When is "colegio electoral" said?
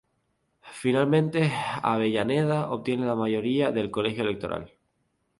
3.91-4.73